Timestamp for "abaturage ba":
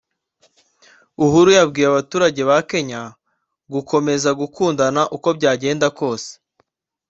1.89-2.57